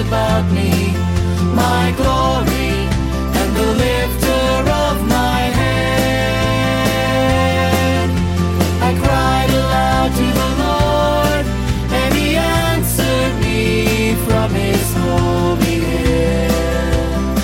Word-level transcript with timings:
about 0.00 0.50
me, 0.52 0.70
my 1.54 1.92
glory, 1.96 2.88
and 3.38 3.56
the 3.56 3.66
lifter 3.74 4.70
of 4.70 5.06
my 5.06 5.40
head. 5.60 6.80
I 8.80 8.94
cried 8.98 9.50
aloud 9.50 10.10
to 10.16 10.26
the 10.40 10.48
Lord, 10.64 11.44
and 11.92 12.14
he 12.14 12.36
answered 12.36 13.34
me 13.42 14.14
from 14.24 14.50
his 14.54 14.94
holy 14.94 15.80
hill. 15.84 17.36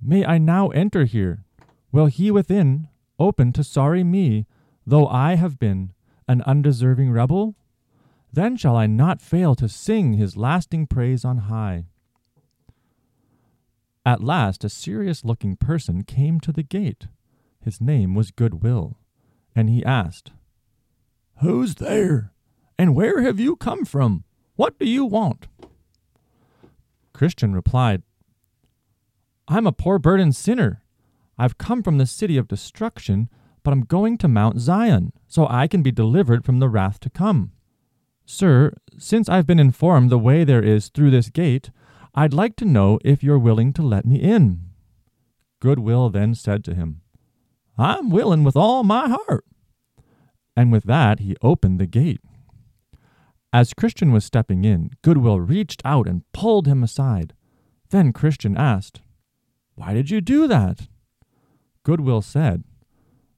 May 0.00 0.24
I 0.24 0.38
now 0.38 0.68
enter 0.68 1.04
here? 1.04 1.42
Will 1.90 2.06
he 2.06 2.30
within 2.30 2.86
open 3.18 3.52
to 3.54 3.64
sorry 3.64 4.04
me, 4.04 4.46
though 4.86 5.08
I 5.08 5.34
have 5.34 5.58
been 5.58 5.92
an 6.28 6.42
undeserving 6.42 7.10
rebel? 7.10 7.56
Then 8.32 8.56
shall 8.56 8.76
I 8.76 8.86
not 8.86 9.20
fail 9.20 9.56
to 9.56 9.68
sing 9.68 10.12
his 10.12 10.36
lasting 10.36 10.86
praise 10.86 11.24
on 11.24 11.38
high. 11.38 11.86
At 14.08 14.22
last 14.22 14.64
a 14.64 14.70
serious 14.70 15.22
looking 15.22 15.54
person 15.56 16.02
came 16.02 16.40
to 16.40 16.50
the 16.50 16.62
gate. 16.62 17.08
His 17.60 17.78
name 17.78 18.14
was 18.14 18.30
Goodwill, 18.30 18.96
and 19.54 19.68
he 19.68 19.84
asked, 19.84 20.32
Who's 21.42 21.74
there? 21.74 22.32
And 22.78 22.94
where 22.94 23.20
have 23.20 23.38
you 23.38 23.54
come 23.54 23.84
from? 23.84 24.24
What 24.56 24.78
do 24.78 24.88
you 24.88 25.04
want? 25.04 25.48
Christian 27.12 27.54
replied, 27.54 28.02
I'm 29.46 29.66
a 29.66 29.72
poor 29.72 29.98
burdened 29.98 30.34
sinner. 30.34 30.82
I've 31.36 31.58
come 31.58 31.82
from 31.82 31.98
the 31.98 32.06
city 32.06 32.38
of 32.38 32.48
destruction, 32.48 33.28
but 33.62 33.72
I'm 33.72 33.82
going 33.82 34.16
to 34.18 34.26
Mount 34.26 34.58
Zion, 34.58 35.12
so 35.26 35.46
I 35.50 35.68
can 35.68 35.82
be 35.82 35.92
delivered 35.92 36.46
from 36.46 36.60
the 36.60 36.70
wrath 36.70 36.98
to 37.00 37.10
come. 37.10 37.52
Sir, 38.24 38.72
since 38.96 39.28
I've 39.28 39.46
been 39.46 39.60
informed 39.60 40.08
the 40.08 40.18
way 40.18 40.44
there 40.44 40.64
is 40.64 40.88
through 40.88 41.10
this 41.10 41.28
gate, 41.28 41.70
I'd 42.18 42.34
like 42.34 42.56
to 42.56 42.64
know 42.64 42.98
if 43.04 43.22
you're 43.22 43.38
willing 43.38 43.72
to 43.74 43.82
let 43.82 44.04
me 44.04 44.16
in. 44.16 44.70
Goodwill 45.60 46.10
then 46.10 46.34
said 46.34 46.64
to 46.64 46.74
him, 46.74 47.00
I'm 47.78 48.10
willing 48.10 48.42
with 48.42 48.56
all 48.56 48.82
my 48.82 49.08
heart. 49.08 49.44
And 50.56 50.72
with 50.72 50.82
that 50.82 51.20
he 51.20 51.36
opened 51.42 51.78
the 51.78 51.86
gate. 51.86 52.20
As 53.52 53.72
Christian 53.72 54.10
was 54.10 54.24
stepping 54.24 54.64
in, 54.64 54.90
Goodwill 55.00 55.38
reached 55.38 55.80
out 55.84 56.08
and 56.08 56.24
pulled 56.32 56.66
him 56.66 56.82
aside. 56.82 57.34
Then 57.90 58.12
Christian 58.12 58.56
asked, 58.56 59.00
Why 59.76 59.94
did 59.94 60.10
you 60.10 60.20
do 60.20 60.48
that? 60.48 60.88
Goodwill 61.84 62.22
said, 62.22 62.64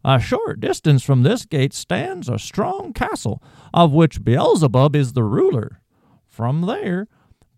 a 0.03 0.19
short 0.19 0.59
distance 0.59 1.03
from 1.03 1.23
this 1.23 1.45
gate 1.45 1.75
stands 1.75 2.31
a 2.31 2.39
strong 2.39 2.95
castle, 2.95 3.43
of 3.75 3.93
which 3.93 4.25
Beelzebub 4.25 4.97
is 4.97 5.13
the 5.13 5.25
ruler. 5.25 5.83
From 6.27 6.63
there, 6.63 7.07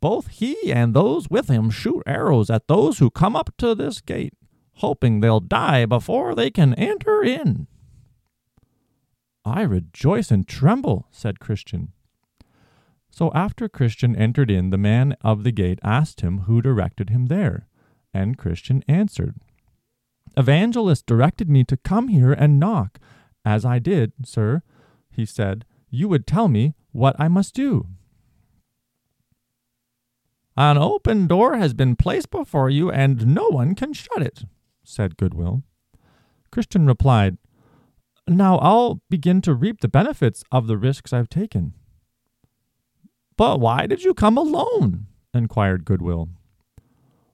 both 0.03 0.27
he 0.27 0.73
and 0.73 0.93
those 0.93 1.31
with 1.31 1.49
him 1.49 1.71
shoot 1.71 2.03
arrows 2.07 2.51
at 2.51 2.67
those 2.67 2.99
who 2.99 3.09
come 3.09 3.37
up 3.37 3.57
to 3.57 3.73
this 3.73 4.01
gate, 4.01 4.35
hoping 4.75 5.21
they'll 5.21 5.41
die 5.41 5.87
before 5.87 6.35
they 6.35 6.51
can 6.51 6.75
enter 6.75 7.23
in. 7.23 7.69
I 9.45 9.63
rejoice 9.63 10.33
and 10.33 10.47
tremble, 10.47 11.07
said 11.13 11.39
Christian. 11.39 11.93
So 13.11 13.31
after 13.33 13.69
Christian 13.69 14.17
entered 14.17 14.51
in, 14.51 14.71
the 14.71 14.77
man 14.77 15.17
of 15.21 15.45
the 15.45 15.53
gate 15.53 15.79
asked 15.85 16.21
him 16.21 16.41
who 16.41 16.61
directed 16.61 17.11
him 17.11 17.27
there, 17.27 17.69
and 18.13 18.37
Christian 18.37 18.83
answered, 18.89 19.37
Evangelist 20.37 21.07
directed 21.07 21.49
me 21.49 21.63
to 21.65 21.77
come 21.77 22.09
here 22.09 22.33
and 22.33 22.59
knock. 22.59 22.99
As 23.45 23.65
I 23.65 23.79
did, 23.79 24.13
sir, 24.25 24.63
he 25.11 25.25
said, 25.25 25.65
you 25.91 26.09
would 26.09 26.27
tell 26.27 26.49
me 26.49 26.75
what 26.91 27.15
I 27.21 27.29
must 27.29 27.55
do. 27.55 27.87
An 30.57 30.77
open 30.77 31.27
door 31.27 31.57
has 31.57 31.73
been 31.73 31.97
placed 31.97 32.31
before 32.31 32.69
you, 32.69 32.91
and 32.91 33.27
no 33.29 33.49
one 33.49 33.75
can 33.75 33.93
shut 33.93 34.21
it, 34.21 34.45
said 34.85 35.17
Goodwill. 35.17 35.63
Christian 36.51 36.87
replied, 36.87 37.39
Now 38.29 38.59
I'll 38.59 39.01
begin 39.09 39.41
to 39.43 39.55
reap 39.55 39.81
the 39.81 39.89
benefits 39.89 40.45
of 40.53 40.67
the 40.67 40.77
risks 40.77 41.13
I've 41.13 41.31
taken. 41.31 41.73
But 43.37 43.61
why 43.61 43.87
did 43.87 44.05
you 44.05 44.13
come 44.13 44.37
alone? 44.37 45.07
inquired 45.33 45.87
Goodwill. 45.87 46.29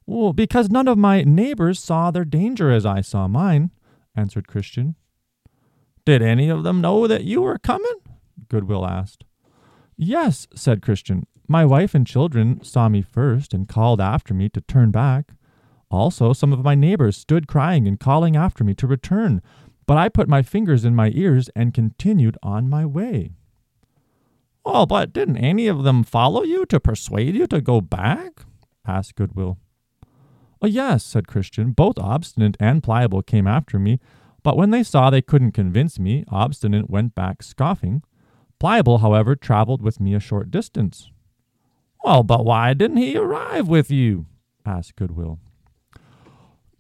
Well, 0.06 0.32
because 0.32 0.70
none 0.70 0.88
of 0.88 0.96
my 0.96 1.22
neighbors 1.22 1.80
saw 1.80 2.10
their 2.10 2.24
danger 2.24 2.70
as 2.70 2.86
I 2.86 3.00
saw 3.00 3.26
mine, 3.26 3.72
answered 4.16 4.46
Christian. 4.46 4.94
Did 6.06 6.22
any 6.22 6.48
of 6.48 6.62
them 6.62 6.80
know 6.80 7.06
that 7.06 7.24
you 7.24 7.42
were 7.42 7.58
coming? 7.58 7.96
Goodwill 8.48 8.86
asked. 8.86 9.24
Yes, 9.96 10.46
said 10.54 10.80
Christian. 10.80 11.26
My 11.50 11.64
wife 11.64 11.94
and 11.94 12.06
children 12.06 12.62
saw 12.62 12.90
me 12.90 13.00
first 13.00 13.54
and 13.54 13.66
called 13.66 14.02
after 14.02 14.34
me 14.34 14.50
to 14.50 14.60
turn 14.60 14.90
back. 14.90 15.32
Also, 15.90 16.34
some 16.34 16.52
of 16.52 16.62
my 16.62 16.74
neighbors 16.74 17.16
stood 17.16 17.48
crying 17.48 17.88
and 17.88 17.98
calling 17.98 18.36
after 18.36 18.62
me 18.62 18.74
to 18.74 18.86
return, 18.86 19.40
but 19.86 19.96
I 19.96 20.10
put 20.10 20.28
my 20.28 20.42
fingers 20.42 20.84
in 20.84 20.94
my 20.94 21.10
ears 21.14 21.48
and 21.56 21.72
continued 21.72 22.36
on 22.42 22.68
my 22.68 22.84
way. 22.84 23.30
Well, 24.62 24.84
but 24.84 25.14
didn't 25.14 25.38
any 25.38 25.66
of 25.66 25.84
them 25.84 26.04
follow 26.04 26.42
you 26.42 26.66
to 26.66 26.78
persuade 26.78 27.34
you 27.34 27.46
to 27.46 27.62
go 27.62 27.80
back? 27.80 28.42
asked 28.86 29.14
Goodwill. 29.14 29.56
Oh, 30.60 30.66
yes, 30.66 31.02
said 31.02 31.26
Christian. 31.26 31.72
Both 31.72 31.98
Obstinate 31.98 32.58
and 32.60 32.82
Pliable 32.82 33.22
came 33.22 33.46
after 33.46 33.78
me, 33.78 34.00
but 34.42 34.58
when 34.58 34.68
they 34.70 34.82
saw 34.82 35.08
they 35.08 35.22
couldn't 35.22 35.52
convince 35.52 35.98
me, 35.98 36.24
Obstinate 36.28 36.90
went 36.90 37.14
back 37.14 37.42
scoffing. 37.42 38.02
Pliable, 38.60 38.98
however, 38.98 39.34
traveled 39.34 39.80
with 39.80 39.98
me 40.00 40.14
a 40.14 40.20
short 40.20 40.50
distance. 40.50 41.10
Well, 42.04 42.22
but 42.22 42.44
why 42.44 42.74
didn't 42.74 42.98
he 42.98 43.16
arrive 43.16 43.68
with 43.68 43.90
you? 43.90 44.26
asked 44.64 44.96
Goodwill. 44.96 45.38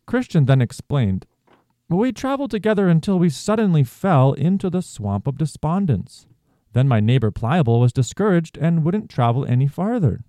Christian 0.06 0.46
then 0.46 0.62
explained, 0.62 1.26
We 1.88 2.12
traveled 2.12 2.50
together 2.50 2.88
until 2.88 3.18
we 3.18 3.28
suddenly 3.28 3.84
fell 3.84 4.32
into 4.32 4.70
the 4.70 4.82
swamp 4.82 5.26
of 5.26 5.38
despondence. 5.38 6.26
Then 6.72 6.88
my 6.88 7.00
neighbor 7.00 7.30
Pliable 7.30 7.80
was 7.80 7.92
discouraged 7.92 8.56
and 8.58 8.84
wouldn't 8.84 9.10
travel 9.10 9.44
any 9.44 9.66
farther. 9.66 10.22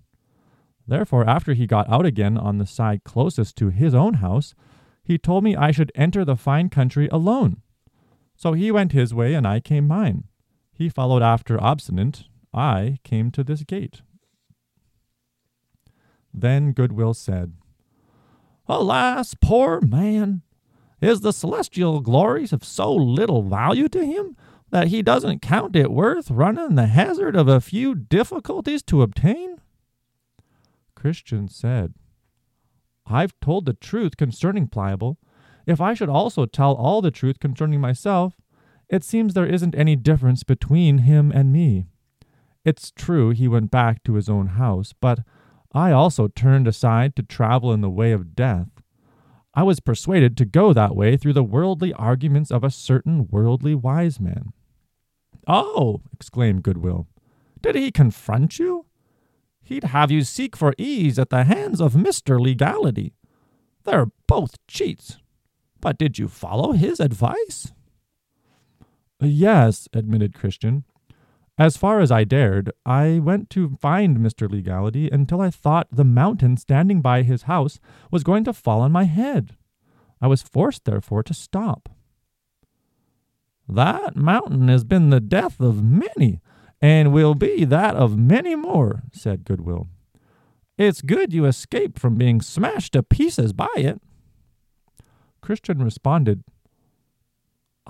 Therefore, 0.86 1.28
after 1.28 1.54
he 1.54 1.66
got 1.66 1.88
out 1.88 2.04
again 2.04 2.36
on 2.36 2.58
the 2.58 2.66
side 2.66 3.04
closest 3.04 3.56
to 3.56 3.70
his 3.70 3.94
own 3.94 4.14
house, 4.14 4.54
he 5.04 5.18
told 5.18 5.44
me 5.44 5.54
I 5.54 5.70
should 5.70 5.92
enter 5.94 6.24
the 6.24 6.36
fine 6.36 6.68
country 6.68 7.08
alone. 7.08 7.62
So 8.36 8.54
he 8.54 8.70
went 8.70 8.92
his 8.92 9.14
way, 9.14 9.34
and 9.34 9.46
I 9.46 9.60
came 9.60 9.86
mine. 9.86 10.24
He 10.72 10.88
followed 10.88 11.22
after 11.22 11.62
obstinate. 11.62 12.24
I 12.52 12.98
came 13.04 13.30
to 13.32 13.44
this 13.44 13.62
gate. 13.62 14.02
Then 16.32 16.72
Goodwill 16.72 17.14
said, 17.14 17.54
Alas, 18.68 19.34
poor 19.34 19.80
man! 19.80 20.42
Is 21.00 21.22
the 21.22 21.32
celestial 21.32 22.00
glories 22.00 22.52
of 22.52 22.64
so 22.64 22.94
little 22.94 23.42
value 23.42 23.88
to 23.88 24.04
him 24.04 24.36
that 24.70 24.88
he 24.88 25.02
doesn't 25.02 25.42
count 25.42 25.74
it 25.74 25.90
worth 25.90 26.30
running 26.30 26.74
the 26.74 26.86
hazard 26.86 27.34
of 27.34 27.48
a 27.48 27.60
few 27.60 27.94
difficulties 27.94 28.82
to 28.84 29.02
obtain? 29.02 29.56
Christian 30.94 31.48
said, 31.48 31.94
I've 33.06 33.38
told 33.40 33.64
the 33.64 33.72
truth 33.72 34.16
concerning 34.16 34.68
Pliable. 34.68 35.18
If 35.66 35.80
I 35.80 35.94
should 35.94 36.08
also 36.08 36.46
tell 36.46 36.74
all 36.74 37.02
the 37.02 37.10
truth 37.10 37.40
concerning 37.40 37.80
myself, 37.80 38.34
it 38.88 39.02
seems 39.02 39.34
there 39.34 39.46
isn't 39.46 39.74
any 39.74 39.96
difference 39.96 40.42
between 40.42 40.98
him 40.98 41.32
and 41.32 41.52
me. 41.52 41.86
It's 42.64 42.90
true 42.90 43.30
he 43.30 43.48
went 43.48 43.70
back 43.70 44.02
to 44.04 44.14
his 44.14 44.28
own 44.28 44.48
house, 44.48 44.92
but 45.00 45.20
I 45.72 45.92
also 45.92 46.28
turned 46.28 46.66
aside 46.66 47.14
to 47.16 47.22
travel 47.22 47.72
in 47.72 47.80
the 47.80 47.90
way 47.90 48.12
of 48.12 48.34
death. 48.34 48.68
I 49.54 49.62
was 49.62 49.80
persuaded 49.80 50.36
to 50.36 50.44
go 50.44 50.72
that 50.72 50.96
way 50.96 51.16
through 51.16 51.32
the 51.32 51.44
worldly 51.44 51.92
arguments 51.92 52.50
of 52.50 52.64
a 52.64 52.70
certain 52.70 53.28
worldly 53.28 53.74
wise 53.74 54.20
man. 54.20 54.52
Oh, 55.46 56.02
exclaimed 56.12 56.62
Goodwill, 56.62 57.08
did 57.60 57.74
he 57.74 57.90
confront 57.90 58.58
you? 58.58 58.86
He'd 59.62 59.84
have 59.84 60.10
you 60.10 60.22
seek 60.22 60.56
for 60.56 60.74
ease 60.78 61.18
at 61.18 61.30
the 61.30 61.44
hands 61.44 61.80
of 61.80 61.94
Mr. 61.94 62.40
Legality. 62.40 63.14
They're 63.84 64.10
both 64.26 64.56
cheats. 64.66 65.18
But 65.80 65.98
did 65.98 66.18
you 66.18 66.28
follow 66.28 66.72
his 66.72 67.00
advice? 67.00 67.72
Yes, 69.20 69.88
admitted 69.92 70.34
Christian. 70.34 70.84
As 71.60 71.76
far 71.76 72.00
as 72.00 72.10
I 72.10 72.24
dared, 72.24 72.72
I 72.86 73.18
went 73.18 73.50
to 73.50 73.76
find 73.82 74.16
Mr. 74.16 74.50
Legality 74.50 75.10
until 75.10 75.42
I 75.42 75.50
thought 75.50 75.88
the 75.92 76.06
mountain 76.06 76.56
standing 76.56 77.02
by 77.02 77.20
his 77.20 77.42
house 77.42 77.78
was 78.10 78.24
going 78.24 78.44
to 78.44 78.54
fall 78.54 78.80
on 78.80 78.92
my 78.92 79.04
head. 79.04 79.58
I 80.22 80.26
was 80.26 80.40
forced, 80.40 80.86
therefore, 80.86 81.22
to 81.22 81.34
stop. 81.34 81.90
That 83.68 84.16
mountain 84.16 84.68
has 84.68 84.84
been 84.84 85.10
the 85.10 85.20
death 85.20 85.60
of 85.60 85.84
many, 85.84 86.40
and 86.80 87.12
will 87.12 87.34
be 87.34 87.66
that 87.66 87.94
of 87.94 88.16
many 88.16 88.54
more, 88.54 89.02
said 89.12 89.44
Goodwill. 89.44 89.86
It's 90.78 91.02
good 91.02 91.34
you 91.34 91.44
escaped 91.44 91.98
from 91.98 92.14
being 92.14 92.40
smashed 92.40 92.94
to 92.94 93.02
pieces 93.02 93.52
by 93.52 93.68
it. 93.76 94.00
Christian 95.42 95.82
responded, 95.82 96.42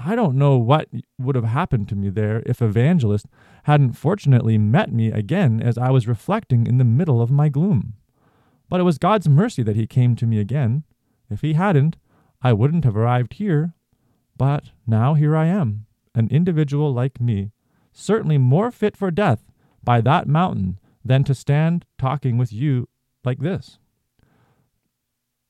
I 0.03 0.15
don't 0.15 0.37
know 0.37 0.57
what 0.57 0.89
would 1.19 1.35
have 1.35 1.45
happened 1.45 1.89
to 1.91 1.95
me 1.95 2.09
there 2.09 2.43
if 2.47 2.63
Evangelist 2.63 3.27
hadn't 3.65 3.93
fortunately 3.93 4.57
met 4.57 4.91
me 4.91 5.09
again 5.09 5.61
as 5.61 5.77
I 5.77 5.91
was 5.91 6.09
reflecting 6.09 6.67
in 6.67 6.79
the 6.79 6.85
middle 6.85 7.21
of 7.21 7.31
my 7.31 7.51
gloom. 7.51 7.95
But 8.71 8.81
it 8.81 8.85
was 8.85 8.97
God's 8.97 9.29
mercy 9.29 9.63
that 9.63 9.77
he 9.77 9.87
came 9.87 10.17
to 10.17 10.27
me 10.27 10.39
again. 10.39 10.85
If 11.29 11.43
he 11.43 11.53
hadn't, 11.53 11.99
I 12.41 12.55
wouldn't 12.55 12.85
have 12.85 12.97
arrived 12.97 13.35
here. 13.35 13.75
But 14.39 14.71
now 14.87 15.13
here 15.13 15.37
I 15.37 15.47
am, 15.47 15.85
an 16.15 16.29
individual 16.31 16.95
like 16.95 17.21
me, 17.21 17.51
certainly 17.93 18.39
more 18.39 18.71
fit 18.71 18.97
for 18.97 19.11
death 19.11 19.43
by 19.85 20.01
that 20.01 20.27
mountain 20.27 20.79
than 21.05 21.25
to 21.25 21.35
stand 21.35 21.85
talking 21.99 22.39
with 22.39 22.55
you 22.55 22.89
like 23.23 23.41
this. 23.41 23.79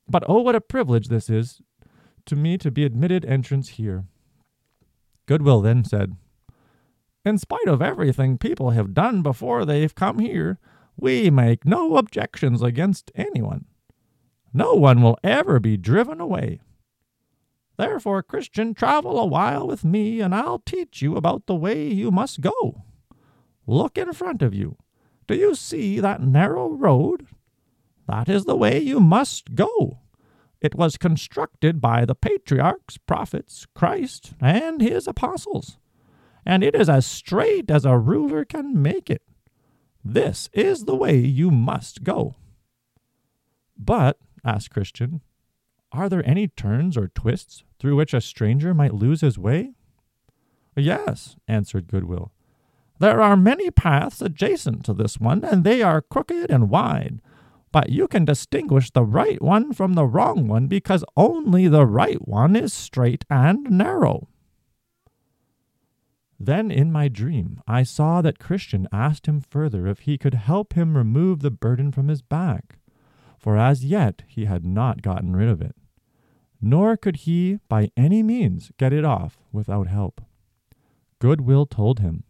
But 0.09 0.25
oh, 0.27 0.41
what 0.41 0.57
a 0.57 0.61
privilege 0.61 1.07
this 1.07 1.31
is 1.31 1.63
to 2.27 2.35
me 2.35 2.59
to 2.59 2.71
be 2.73 2.85
admitted 2.85 3.25
entrance 3.25 3.71
here. 3.71 4.07
Goodwill 5.31 5.61
then 5.61 5.85
said, 5.85 6.17
In 7.25 7.39
spite 7.39 7.69
of 7.69 7.81
everything 7.81 8.37
people 8.37 8.71
have 8.71 8.93
done 8.93 9.23
before 9.23 9.65
they've 9.65 9.95
come 9.95 10.19
here, 10.19 10.59
we 10.97 11.31
make 11.31 11.65
no 11.65 11.97
objections 11.99 12.63
against 12.63 13.13
anyone. 13.15 13.67
No 14.53 14.75
one 14.75 15.03
will 15.03 15.21
ever 15.23 15.61
be 15.61 15.77
driven 15.77 16.21
away. 16.21 16.59
Therefore, 17.77 18.25
Christian, 18.25 18.75
travel 18.75 19.21
a 19.21 19.25
while 19.25 19.69
with 19.69 19.85
me, 19.85 20.21
and 20.21 20.35
I'll 20.35 20.59
teach 20.59 21.01
you 21.01 21.15
about 21.15 21.47
the 21.47 21.55
way 21.55 21.87
you 21.87 22.11
must 22.11 22.41
go. 22.41 22.83
Look 23.69 23.97
in 23.97 24.13
front 24.13 24.43
of 24.43 24.53
you. 24.53 24.79
Do 25.29 25.37
you 25.37 25.55
see 25.55 26.01
that 26.01 26.21
narrow 26.21 26.71
road? 26.71 27.29
That 28.09 28.29
is 28.29 28.47
the 28.47 28.57
way 28.57 28.81
you 28.81 28.99
must 28.99 29.55
go. 29.55 30.01
It 30.61 30.75
was 30.75 30.97
constructed 30.97 31.81
by 31.81 32.05
the 32.05 32.15
patriarchs, 32.15 32.99
prophets, 32.99 33.67
Christ, 33.75 34.35
and 34.41 34.81
his 34.81 35.07
apostles, 35.07 35.79
and 36.45 36.63
it 36.63 36.75
is 36.75 36.89
as 36.89 37.07
straight 37.07 37.71
as 37.71 37.85
a 37.85 37.99
ruler 37.99 38.45
can 38.45 38.81
make 38.81 39.09
it. 39.09 39.23
This 40.05 40.49
is 40.53 40.85
the 40.85 40.95
way 40.97 41.17
you 41.19 41.51
must 41.51 42.05
go. 42.05 42.35
But, 43.77 44.19
asked 44.45 44.71
Christian, 44.71 45.23
are 45.93 46.09
there 46.09 46.27
any 46.29 46.49
turns 46.49 46.97
or 46.97 47.09
twists 47.09 47.65
through 47.79 47.97
which 47.97 48.15
a 48.15 48.21
stranger 48.21 48.75
might 48.75 48.95
lose 48.95 49.23
his 49.23 49.39
way? 49.39 49.73
Yes, 50.77 51.37
answered 51.49 51.89
Goodwill. 51.89 52.33
There 52.99 53.21
are 53.23 53.37
many 53.37 53.71
paths 53.71 54.21
adjacent 54.21 54.85
to 54.85 54.93
this 54.93 55.19
one, 55.19 55.43
and 55.43 55.65
they 55.65 55.83
are 55.83 56.03
crooked 56.03 56.51
and 56.51 56.69
wide. 56.69 57.21
But 57.73 57.91
you 57.91 58.09
can 58.09 58.25
distinguish 58.25 58.91
the 58.91 59.05
right 59.05 59.41
one 59.41 59.73
from 59.73 59.95
the 59.95 60.07
wrong 60.07 60.49
one 60.49 60.67
because 60.67 61.05
only 61.17 61.69
the 61.69 61.87
right 61.87 62.27
one 62.27 62.57
is 62.57 62.73
straight 62.73 63.25
and 63.31 63.71
narrow. 63.71 64.29
Then 66.39 66.71
in 66.71 66.91
my 66.91 67.09
dream 67.09 67.61
I 67.69 67.83
saw 67.83 68.23
that 68.23 68.39
Christian 68.39 68.89
asked 68.91 69.27
him 69.27 69.41
further 69.41 69.87
if 69.87 70.01
he 70.01 70.19
could 70.19 70.35
help 70.35 70.73
him 70.73 70.97
remove 70.97 71.41
the 71.41 71.51
burden 71.51 71.93
from 71.93 72.09
his 72.09 72.23
back, 72.23 72.79
for 73.39 73.57
as 73.57 73.85
yet 73.85 74.23
he 74.27 74.47
had 74.47 74.65
not 74.65 75.03
gotten 75.03 75.37
rid 75.37 75.49
of 75.49 75.61
it 75.61 75.77
nor 76.61 76.97
could 76.97 77.17
he 77.17 77.59
by 77.69 77.91
any 77.97 78.23
means 78.23 78.71
get 78.77 78.93
it 78.93 79.05
off 79.05 79.39
without 79.53 79.87
help. 79.87 80.21
Goodwill 81.19 81.67
told 81.67 82.01
him, 82.01 82.25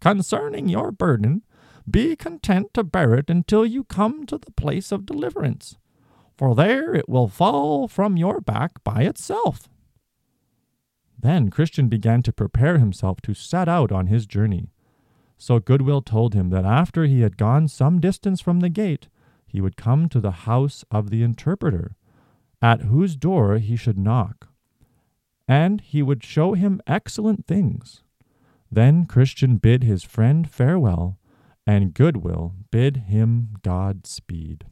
Concerning 0.00 0.68
your 0.68 0.92
burden, 0.92 1.42
be 1.90 2.16
content 2.16 2.72
to 2.74 2.84
bear 2.84 3.14
it 3.14 3.30
until 3.30 3.66
you 3.66 3.84
come 3.84 4.26
to 4.26 4.38
the 4.38 4.52
place 4.52 4.92
of 4.92 5.06
deliverance, 5.06 5.76
for 6.36 6.54
there 6.54 6.94
it 6.94 7.08
will 7.08 7.28
fall 7.28 7.88
from 7.88 8.16
your 8.16 8.40
back 8.40 8.82
by 8.84 9.02
itself. 9.02 9.68
Then 11.18 11.50
Christian 11.50 11.88
began 11.88 12.22
to 12.22 12.32
prepare 12.32 12.78
himself 12.78 13.20
to 13.22 13.34
set 13.34 13.68
out 13.68 13.92
on 13.92 14.06
his 14.06 14.26
journey. 14.26 14.70
So 15.36 15.58
Goodwill 15.58 16.02
told 16.02 16.34
him 16.34 16.50
that 16.50 16.64
after 16.64 17.04
he 17.04 17.20
had 17.20 17.36
gone 17.36 17.68
some 17.68 18.00
distance 18.00 18.40
from 18.40 18.60
the 18.60 18.68
gate, 18.68 19.08
he 19.46 19.60
would 19.60 19.76
come 19.76 20.08
to 20.08 20.20
the 20.20 20.30
house 20.30 20.84
of 20.90 21.10
the 21.10 21.22
interpreter, 21.22 21.96
at 22.62 22.82
whose 22.82 23.16
door 23.16 23.58
he 23.58 23.74
should 23.74 23.98
knock, 23.98 24.48
and 25.48 25.80
he 25.80 26.02
would 26.02 26.22
show 26.22 26.52
him 26.52 26.80
excellent 26.86 27.46
things. 27.46 28.02
Then 28.70 29.06
Christian 29.06 29.56
bid 29.56 29.82
his 29.82 30.04
friend 30.04 30.48
farewell, 30.48 31.18
and 31.70 31.94
Goodwill 31.94 32.52
bid 32.72 32.96
him 32.96 33.50
God 33.62 34.04
speed. 34.04 34.64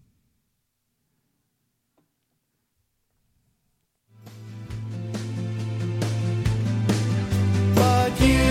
But 7.76 8.20
you, 8.20 8.50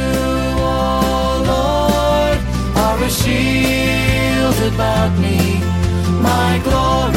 O 0.63 1.43
Lord, 1.51 2.39
are 2.77 3.03
a 3.03 3.09
shield 3.09 4.73
about 4.73 5.11
me, 5.19 5.59
my 6.21 6.61
glory 6.63 7.16